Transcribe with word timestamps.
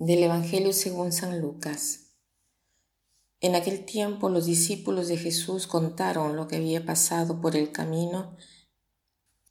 Del 0.00 0.22
Evangelio 0.22 0.72
según 0.72 1.10
San 1.10 1.40
Lucas. 1.40 2.12
En 3.40 3.56
aquel 3.56 3.84
tiempo 3.84 4.28
los 4.28 4.46
discípulos 4.46 5.08
de 5.08 5.16
Jesús 5.16 5.66
contaron 5.66 6.36
lo 6.36 6.46
que 6.46 6.54
había 6.54 6.86
pasado 6.86 7.40
por 7.40 7.56
el 7.56 7.72
camino 7.72 8.36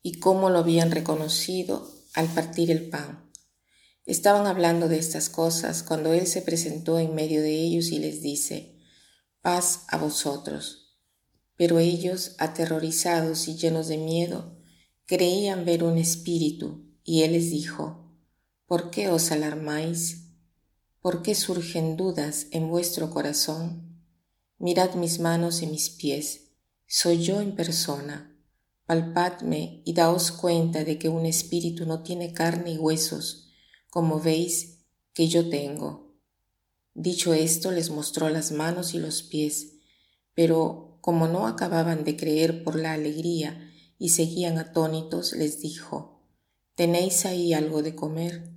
y 0.01 0.21
cómo 0.21 0.49
lo 0.49 0.59
habían 0.59 0.91
reconocido 0.91 1.91
al 2.13 2.27
partir 2.29 2.71
el 2.71 2.87
pan. 2.87 3.29
Estaban 4.05 4.47
hablando 4.47 4.87
de 4.87 4.99
estas 4.99 5.29
cosas 5.29 5.83
cuando 5.83 6.13
Él 6.13 6.25
se 6.27 6.41
presentó 6.41 6.97
en 6.97 7.13
medio 7.13 7.41
de 7.41 7.51
ellos 7.51 7.87
y 7.87 7.99
les 7.99 8.21
dice, 8.21 8.79
paz 9.41 9.81
a 9.89 9.97
vosotros. 9.97 10.97
Pero 11.57 11.77
ellos, 11.79 12.35
aterrorizados 12.37 13.49
y 13.49 13.57
llenos 13.57 13.89
de 13.89 13.97
miedo, 13.97 14.57
creían 15.07 15.65
ver 15.65 15.83
un 15.83 15.97
espíritu, 15.97 16.89
y 17.03 17.23
Él 17.23 17.33
les 17.33 17.51
dijo, 17.51 18.17
¿por 18.65 18.91
qué 18.91 19.09
os 19.09 19.33
alarmáis? 19.33 20.26
¿Por 21.01 21.21
qué 21.21 21.35
surgen 21.35 21.95
dudas 21.95 22.47
en 22.51 22.69
vuestro 22.69 23.11
corazón? 23.11 24.01
Mirad 24.57 24.95
mis 24.95 25.19
manos 25.19 25.61
y 25.61 25.67
mis 25.67 25.91
pies, 25.91 26.47
soy 26.87 27.23
yo 27.23 27.39
en 27.39 27.55
persona. 27.55 28.35
Palpadme 28.85 29.83
y 29.85 29.93
daos 29.93 30.31
cuenta 30.31 30.83
de 30.83 30.97
que 30.97 31.09
un 31.09 31.25
espíritu 31.25 31.85
no 31.85 32.01
tiene 32.01 32.33
carne 32.33 32.71
y 32.71 32.77
huesos, 32.77 33.49
como 33.89 34.19
veis 34.19 34.85
que 35.13 35.27
yo 35.27 35.49
tengo. 35.49 36.15
Dicho 36.95 37.33
esto, 37.33 37.71
les 37.71 37.91
mostró 37.91 38.29
las 38.29 38.51
manos 38.51 38.95
y 38.95 38.99
los 38.99 39.21
pies, 39.21 39.73
pero 40.33 40.97
como 41.01 41.27
no 41.27 41.45
acababan 41.45 42.03
de 42.05 42.17
creer 42.17 42.63
por 42.63 42.75
la 42.75 42.93
alegría 42.93 43.71
y 43.99 44.09
seguían 44.09 44.57
atónitos, 44.57 45.33
les 45.33 45.61
dijo, 45.61 46.23
¿Tenéis 46.73 47.25
ahí 47.25 47.53
algo 47.53 47.83
de 47.83 47.95
comer? 47.95 48.56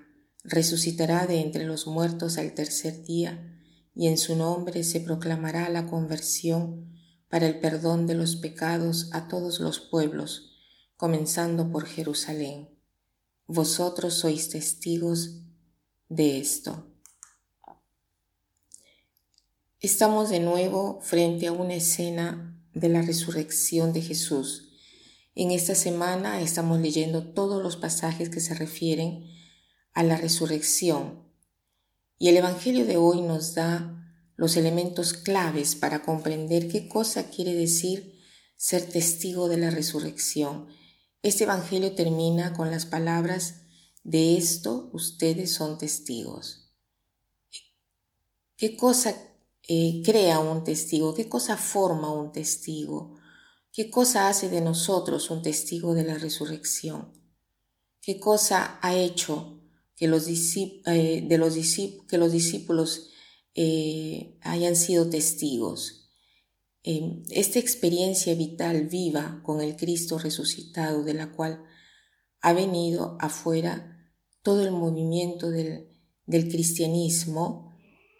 resucitará 0.43 1.27
de 1.27 1.39
entre 1.39 1.65
los 1.65 1.87
muertos 1.87 2.37
al 2.37 2.53
tercer 2.53 3.03
día, 3.03 3.47
y 3.93 4.07
en 4.07 4.17
su 4.17 4.35
nombre 4.35 4.83
se 4.83 5.01
proclamará 5.01 5.69
la 5.69 5.87
conversión 5.87 6.91
para 7.29 7.47
el 7.47 7.59
perdón 7.59 8.07
de 8.07 8.15
los 8.15 8.35
pecados 8.35 9.09
a 9.11 9.27
todos 9.27 9.59
los 9.59 9.79
pueblos, 9.79 10.51
comenzando 10.97 11.71
por 11.71 11.85
Jerusalén. 11.85 12.69
Vosotros 13.47 14.13
sois 14.15 14.49
testigos 14.49 15.41
de 16.09 16.39
esto. 16.39 16.87
Estamos 19.79 20.29
de 20.29 20.39
nuevo 20.39 21.01
frente 21.01 21.47
a 21.47 21.51
una 21.51 21.75
escena 21.75 22.61
de 22.73 22.89
la 22.89 23.01
resurrección 23.01 23.93
de 23.93 24.01
Jesús. 24.01 24.69
En 25.35 25.51
esta 25.51 25.75
semana 25.75 26.41
estamos 26.41 26.79
leyendo 26.79 27.33
todos 27.33 27.63
los 27.63 27.77
pasajes 27.77 28.29
que 28.29 28.41
se 28.41 28.53
refieren 28.53 29.25
a 29.93 30.03
la 30.03 30.17
resurrección. 30.17 31.23
Y 32.17 32.29
el 32.29 32.37
Evangelio 32.37 32.85
de 32.85 32.97
hoy 32.97 33.21
nos 33.21 33.55
da 33.55 33.97
los 34.35 34.57
elementos 34.57 35.13
claves 35.13 35.75
para 35.75 36.03
comprender 36.03 36.67
qué 36.67 36.87
cosa 36.87 37.29
quiere 37.29 37.53
decir 37.53 38.19
ser 38.55 38.89
testigo 38.89 39.49
de 39.49 39.57
la 39.57 39.69
resurrección. 39.69 40.67
Este 41.23 41.43
Evangelio 41.43 41.93
termina 41.93 42.53
con 42.53 42.71
las 42.71 42.85
palabras, 42.85 43.61
de 44.03 44.37
esto 44.37 44.89
ustedes 44.93 45.53
son 45.53 45.77
testigos. 45.77 46.71
¿Qué 48.57 48.75
cosa 48.75 49.15
eh, 49.67 50.01
crea 50.03 50.39
un 50.39 50.63
testigo? 50.63 51.13
¿Qué 51.13 51.29
cosa 51.29 51.57
forma 51.57 52.11
un 52.11 52.31
testigo? 52.31 53.15
¿Qué 53.71 53.89
cosa 53.89 54.27
hace 54.27 54.49
de 54.49 54.61
nosotros 54.61 55.29
un 55.29 55.41
testigo 55.41 55.93
de 55.93 56.03
la 56.03 56.17
resurrección? 56.17 57.13
¿Qué 58.01 58.19
cosa 58.19 58.79
ha 58.81 58.95
hecho 58.95 59.60
que 60.01 60.07
los, 60.07 60.27
eh, 60.27 61.23
de 61.27 61.37
los, 61.37 61.53
que 62.07 62.17
los 62.17 62.31
discípulos 62.31 63.11
eh, 63.53 64.35
hayan 64.41 64.75
sido 64.75 65.07
testigos. 65.07 66.09
Eh, 66.81 67.21
esta 67.29 67.59
experiencia 67.59 68.33
vital 68.33 68.87
viva 68.87 69.43
con 69.45 69.61
el 69.61 69.75
Cristo 69.75 70.17
resucitado, 70.17 71.03
de 71.03 71.13
la 71.13 71.31
cual 71.31 71.63
ha 72.41 72.51
venido 72.51 73.15
afuera 73.19 74.11
todo 74.41 74.63
el 74.63 74.71
movimiento 74.71 75.51
del, 75.51 75.91
del 76.25 76.49
cristianismo, 76.49 77.71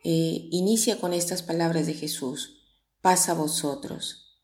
inicia 0.04 1.00
con 1.00 1.14
estas 1.14 1.42
palabras 1.42 1.88
de 1.88 1.96
Jesús, 1.96 2.60
paz 3.02 3.28
a 3.28 3.34
vosotros. 3.34 4.40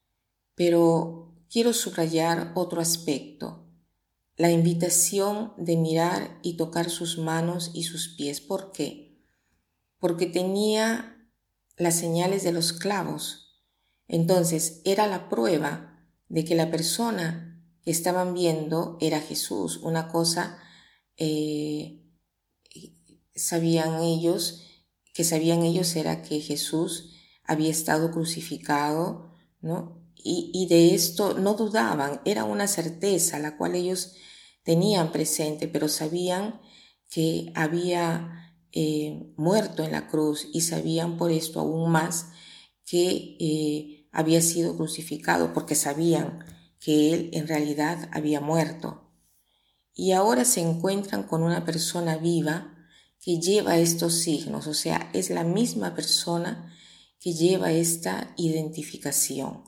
Pero 0.56 1.36
quiero 1.52 1.72
subrayar 1.74 2.52
otro 2.56 2.81
aspecto 2.81 3.66
la 4.38 4.52
invitación 4.52 5.53
de 5.58 5.75
mirar 5.75 6.40
y 6.44 6.58
tocar 6.58 6.90
sus 6.90 7.18
manos 7.18 7.72
y 7.74 7.84
sus 7.84 8.16
pies. 8.16 8.40
¿Por 8.40 8.72
qué? 8.72 9.20
Porque 10.00 10.28
tenía 10.28 11.28
las 11.75 11.96
señales 11.96 12.44
de 12.44 12.52
los 12.52 12.72
clavos. 12.72 13.66
Entonces 14.08 14.81
era 14.86 15.08
la 15.08 15.28
prueba 15.28 16.08
de 16.30 16.46
que 16.46 16.56
la 16.56 16.70
persona 16.70 17.64
que 17.81 17.92
estaban 17.92 18.36
viendo 18.36 18.97
era 19.02 19.20
Jesús. 19.20 19.78
Una 19.78 20.08
cosa 20.08 20.59
eh, 21.18 22.03
sabían 23.36 24.02
ellos, 24.02 24.64
que 25.14 25.24
sabían 25.24 25.64
ellos 25.64 25.96
era 25.96 26.22
que 26.22 26.40
Jesús 26.42 27.16
había 27.44 27.72
estado 27.72 28.12
crucificado, 28.12 29.34
¿no? 29.62 29.97
Y, 30.23 30.67
de 30.67 30.94
esto 30.94 31.35
no 31.35 31.53
dudaban, 31.53 32.22
era 32.25 32.44
una 32.44 32.67
certeza 32.67 33.39
la 33.39 33.55
cual 33.55 33.75
ellos 33.75 34.16
tenían 34.63 35.11
presente, 35.11 35.67
pero 35.69 35.88
sabían 35.88 36.59
que 37.09 37.51
había 37.55 38.53
eh, 38.73 39.33
muerto 39.38 39.83
en 39.83 39.94
la 39.94 40.07
cruz 40.07 40.47
y 40.53 40.61
sabían 40.61 41.17
por 41.17 41.31
esto 41.31 41.61
aún 41.61 41.91
más 41.91 42.28
que 42.85 43.38
eh, 43.39 44.07
había 44.11 44.41
sido 44.41 44.75
crucificado 44.75 45.53
porque 45.53 45.75
sabían 45.75 46.44
que 46.79 47.13
él 47.13 47.29
en 47.34 47.47
realidad 47.47 48.09
había 48.11 48.41
muerto. 48.41 49.11
Y 49.94 50.11
ahora 50.11 50.45
se 50.45 50.61
encuentran 50.61 51.23
con 51.23 51.44
una 51.44 51.66
persona 51.66 52.17
viva 52.17 52.73
que 53.19 53.39
lleva 53.39 53.78
estos 53.78 54.13
signos, 54.13 54.67
o 54.67 54.73
sea, 54.73 55.09
es 55.13 55.29
la 55.29 55.44
misma 55.44 55.95
persona 55.95 56.73
que 57.19 57.34
lleva 57.34 57.72
esta 57.72 58.34
identificación. 58.38 59.63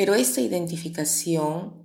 Pero 0.00 0.14
esta 0.14 0.40
identificación 0.40 1.84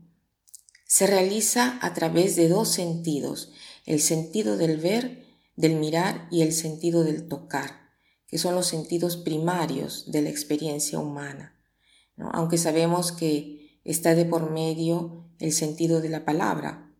se 0.85 1.05
realiza 1.05 1.77
a 1.81 1.93
través 1.93 2.37
de 2.37 2.47
dos 2.47 2.69
sentidos, 2.69 3.51
el 3.85 3.99
sentido 3.99 4.55
del 4.55 4.77
ver, 4.77 5.25
del 5.57 5.75
mirar 5.75 6.29
y 6.31 6.41
el 6.41 6.53
sentido 6.53 7.03
del 7.03 7.27
tocar, 7.27 7.91
que 8.25 8.37
son 8.37 8.55
los 8.55 8.67
sentidos 8.67 9.17
primarios 9.17 10.13
de 10.13 10.21
la 10.21 10.29
experiencia 10.29 10.97
humana. 10.97 11.59
Aunque 12.31 12.57
sabemos 12.57 13.11
que 13.11 13.81
está 13.83 14.15
de 14.15 14.23
por 14.23 14.49
medio 14.49 15.29
el 15.39 15.51
sentido 15.51 15.99
de 15.99 16.07
la 16.07 16.23
palabra, 16.23 16.95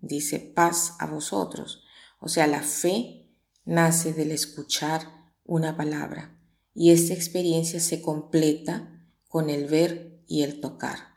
dice 0.00 0.38
paz 0.38 0.94
a 0.98 1.04
vosotros, 1.04 1.82
o 2.20 2.28
sea, 2.28 2.46
la 2.46 2.62
fe 2.62 3.36
nace 3.66 4.14
del 4.14 4.30
escuchar 4.30 5.02
una 5.44 5.76
palabra 5.76 6.40
y 6.74 6.90
esta 6.90 7.12
experiencia 7.12 7.80
se 7.80 8.00
completa 8.00 9.06
con 9.28 9.50
el 9.50 9.66
ver 9.66 10.13
y 10.26 10.42
el 10.42 10.60
tocar. 10.60 11.14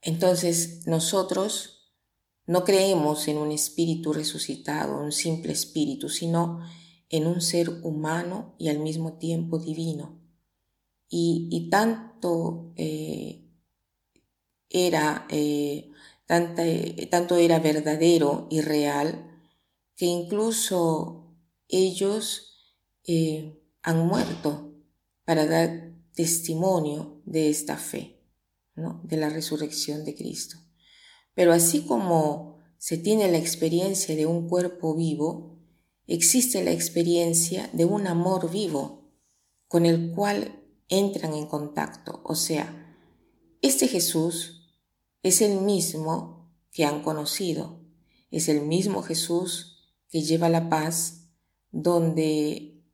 Entonces 0.00 0.86
nosotros 0.86 1.74
no 2.46 2.64
creemos 2.64 3.26
en 3.28 3.38
un 3.38 3.52
espíritu 3.52 4.12
resucitado, 4.12 5.00
un 5.00 5.12
simple 5.12 5.52
espíritu, 5.52 6.08
sino 6.10 6.60
en 7.08 7.26
un 7.26 7.40
ser 7.40 7.70
humano 7.82 8.54
y 8.58 8.68
al 8.68 8.80
mismo 8.80 9.14
tiempo 9.14 9.58
divino. 9.58 10.20
Y, 11.08 11.68
tanto 11.70 12.72
eh, 12.76 13.48
era, 14.68 15.26
eh, 15.30 15.92
tanto 16.26 17.36
era 17.36 17.60
verdadero 17.60 18.48
y 18.50 18.62
real 18.62 19.30
que 19.94 20.06
incluso 20.06 21.36
ellos 21.68 22.76
eh, 23.06 23.62
han 23.82 24.06
muerto 24.06 24.74
para 25.24 25.46
dar 25.46 25.93
testimonio 26.14 27.20
de 27.24 27.50
esta 27.50 27.76
fe 27.76 28.20
de 29.02 29.16
la 29.16 29.28
resurrección 29.28 30.04
de 30.04 30.14
Cristo. 30.14 30.56
Pero 31.34 31.52
así 31.52 31.82
como 31.82 32.58
se 32.78 32.98
tiene 32.98 33.30
la 33.30 33.38
experiencia 33.38 34.16
de 34.16 34.26
un 34.26 34.48
cuerpo 34.48 34.94
vivo, 34.94 35.58
existe 36.06 36.62
la 36.62 36.72
experiencia 36.72 37.70
de 37.72 37.84
un 37.84 38.06
amor 38.06 38.50
vivo 38.50 39.12
con 39.68 39.86
el 39.86 40.12
cual 40.12 40.62
entran 40.88 41.34
en 41.34 41.46
contacto. 41.46 42.20
O 42.24 42.34
sea, 42.34 42.98
este 43.62 43.88
Jesús 43.88 44.72
es 45.22 45.40
el 45.40 45.60
mismo 45.60 46.52
que 46.70 46.84
han 46.84 47.02
conocido, 47.02 47.80
es 48.30 48.48
el 48.48 48.62
mismo 48.62 49.02
Jesús 49.02 49.94
que 50.08 50.22
lleva 50.22 50.48
la 50.48 50.68
paz 50.68 51.30
donde 51.70 52.84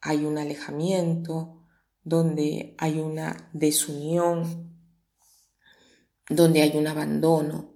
hay 0.00 0.24
un 0.24 0.38
alejamiento, 0.38 1.57
donde 2.08 2.74
hay 2.78 3.00
una 3.00 3.50
desunión, 3.52 4.72
donde 6.28 6.62
hay 6.62 6.76
un 6.76 6.86
abandono. 6.86 7.74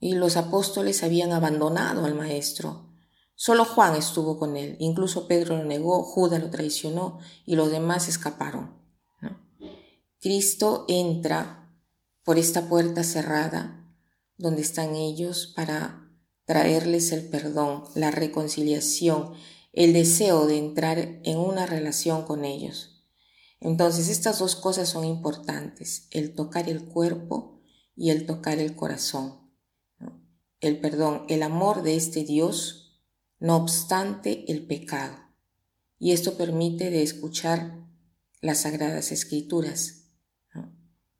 Y 0.00 0.14
los 0.14 0.36
apóstoles 0.36 1.02
habían 1.02 1.32
abandonado 1.32 2.04
al 2.04 2.14
Maestro. 2.14 2.88
Solo 3.34 3.64
Juan 3.64 3.96
estuvo 3.96 4.38
con 4.38 4.56
él, 4.56 4.76
incluso 4.78 5.26
Pedro 5.26 5.56
lo 5.56 5.64
negó, 5.64 6.02
Judas 6.02 6.40
lo 6.40 6.50
traicionó 6.50 7.18
y 7.46 7.56
los 7.56 7.70
demás 7.70 8.08
escaparon. 8.08 8.78
Cristo 10.20 10.84
entra 10.88 11.72
por 12.24 12.38
esta 12.38 12.68
puerta 12.68 13.02
cerrada 13.02 13.90
donde 14.36 14.60
están 14.60 14.94
ellos 14.94 15.52
para 15.56 16.10
traerles 16.44 17.12
el 17.12 17.26
perdón, 17.28 17.84
la 17.94 18.10
reconciliación, 18.10 19.32
el 19.72 19.92
deseo 19.92 20.46
de 20.46 20.58
entrar 20.58 20.98
en 20.98 21.38
una 21.38 21.64
relación 21.64 22.24
con 22.24 22.44
ellos. 22.44 22.89
Entonces 23.60 24.08
estas 24.08 24.38
dos 24.38 24.56
cosas 24.56 24.88
son 24.88 25.04
importantes, 25.04 26.08
el 26.10 26.34
tocar 26.34 26.68
el 26.68 26.84
cuerpo 26.84 27.60
y 27.94 28.10
el 28.10 28.24
tocar 28.24 28.58
el 28.58 28.74
corazón. 28.74 29.52
El 30.60 30.80
perdón, 30.80 31.24
el 31.28 31.42
amor 31.42 31.82
de 31.82 31.96
este 31.96 32.24
Dios, 32.24 33.02
no 33.38 33.56
obstante 33.56 34.50
el 34.50 34.66
pecado. 34.66 35.16
Y 35.98 36.12
esto 36.12 36.36
permite 36.36 36.90
de 36.90 37.02
escuchar 37.02 37.86
las 38.40 38.62
sagradas 38.62 39.12
escrituras. 39.12 40.06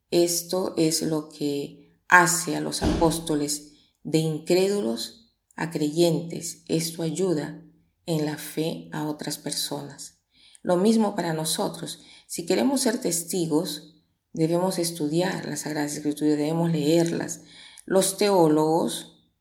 Esto 0.09 0.73
es 0.77 1.03
lo 1.03 1.29
que 1.29 2.01
hace 2.07 2.55
a 2.55 2.61
los 2.61 2.83
apóstoles 2.83 3.71
de 4.03 4.17
incrédulos 4.17 5.33
a 5.55 5.69
creyentes. 5.69 6.63
Esto 6.67 7.03
ayuda 7.03 7.63
en 8.05 8.25
la 8.25 8.37
fe 8.37 8.89
a 8.91 9.07
otras 9.07 9.37
personas. 9.37 10.20
Lo 10.61 10.77
mismo 10.77 11.15
para 11.15 11.33
nosotros. 11.33 11.99
Si 12.27 12.45
queremos 12.45 12.81
ser 12.81 12.99
testigos, 12.99 13.95
debemos 14.33 14.79
estudiar 14.79 15.45
las 15.45 15.61
Sagradas 15.61 15.95
Escrituras, 15.95 16.37
debemos 16.37 16.71
leerlas. 16.71 17.41
Los 17.85 18.17
teólogos 18.17 19.33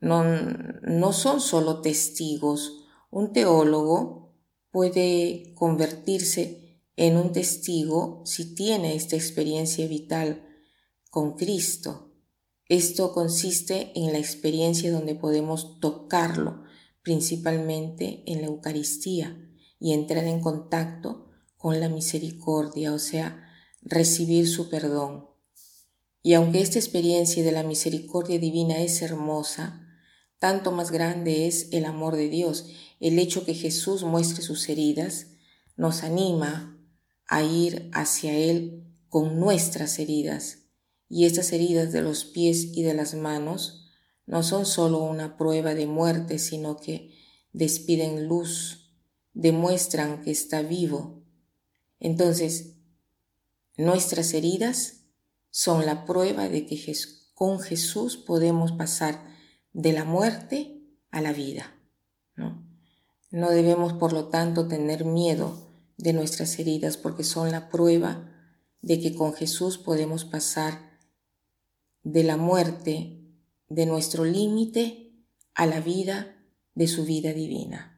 no, 0.00 0.24
no 0.24 1.12
son 1.12 1.40
solo 1.40 1.80
testigos. 1.80 2.86
Un 3.10 3.32
teólogo 3.32 4.36
puede 4.70 5.54
convertirse 5.54 6.82
en 6.96 7.16
un 7.16 7.32
testigo 7.32 8.22
si 8.24 8.54
tiene 8.54 8.94
esta 8.94 9.16
experiencia 9.16 9.86
vital 9.86 10.44
con 11.10 11.36
Cristo. 11.36 12.12
Esto 12.66 13.12
consiste 13.12 13.92
en 13.94 14.12
la 14.12 14.18
experiencia 14.18 14.92
donde 14.92 15.14
podemos 15.14 15.80
tocarlo, 15.80 16.64
principalmente 17.02 18.24
en 18.26 18.42
la 18.42 18.48
Eucaristía, 18.48 19.47
y 19.80 19.92
entrar 19.92 20.24
en 20.24 20.40
contacto 20.40 21.28
con 21.56 21.80
la 21.80 21.88
misericordia, 21.88 22.92
o 22.92 22.98
sea, 22.98 23.48
recibir 23.82 24.48
su 24.48 24.68
perdón. 24.68 25.26
Y 26.22 26.34
aunque 26.34 26.60
esta 26.60 26.78
experiencia 26.78 27.42
de 27.42 27.52
la 27.52 27.62
misericordia 27.62 28.38
divina 28.38 28.78
es 28.80 29.02
hermosa, 29.02 29.84
tanto 30.38 30.72
más 30.72 30.90
grande 30.90 31.46
es 31.46 31.68
el 31.72 31.84
amor 31.84 32.16
de 32.16 32.28
Dios. 32.28 32.66
El 33.00 33.18
hecho 33.18 33.44
que 33.44 33.54
Jesús 33.54 34.04
muestre 34.04 34.42
sus 34.42 34.68
heridas 34.68 35.28
nos 35.76 36.02
anima 36.02 36.78
a 37.26 37.42
ir 37.42 37.90
hacia 37.92 38.36
Él 38.36 38.84
con 39.08 39.38
nuestras 39.38 39.98
heridas. 39.98 40.58
Y 41.08 41.24
estas 41.24 41.52
heridas 41.52 41.92
de 41.92 42.02
los 42.02 42.24
pies 42.24 42.64
y 42.76 42.82
de 42.82 42.94
las 42.94 43.14
manos 43.14 43.86
no 44.26 44.42
son 44.42 44.66
solo 44.66 44.98
una 44.98 45.36
prueba 45.36 45.74
de 45.74 45.86
muerte, 45.86 46.38
sino 46.38 46.76
que 46.76 47.14
despiden 47.52 48.26
luz, 48.26 48.87
demuestran 49.38 50.20
que 50.22 50.32
está 50.32 50.62
vivo. 50.62 51.22
Entonces, 52.00 52.74
nuestras 53.76 54.34
heridas 54.34 55.04
son 55.50 55.86
la 55.86 56.04
prueba 56.04 56.48
de 56.48 56.66
que 56.66 56.92
con 57.34 57.60
Jesús 57.60 58.16
podemos 58.16 58.72
pasar 58.72 59.24
de 59.72 59.92
la 59.92 60.04
muerte 60.04 60.82
a 61.12 61.20
la 61.20 61.32
vida. 61.32 61.72
¿no? 62.34 62.66
no 63.30 63.50
debemos, 63.50 63.92
por 63.92 64.12
lo 64.12 64.26
tanto, 64.26 64.66
tener 64.66 65.04
miedo 65.04 65.70
de 65.96 66.12
nuestras 66.12 66.58
heridas 66.58 66.96
porque 66.96 67.22
son 67.22 67.52
la 67.52 67.68
prueba 67.68 68.34
de 68.82 68.98
que 69.00 69.14
con 69.14 69.34
Jesús 69.34 69.78
podemos 69.78 70.24
pasar 70.24 70.98
de 72.02 72.24
la 72.24 72.36
muerte 72.36 73.20
de 73.68 73.86
nuestro 73.86 74.24
límite 74.24 75.12
a 75.54 75.66
la 75.66 75.80
vida 75.80 76.44
de 76.74 76.88
su 76.88 77.04
vida 77.04 77.32
divina. 77.32 77.97